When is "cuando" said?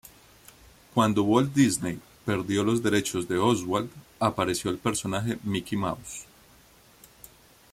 0.95-1.21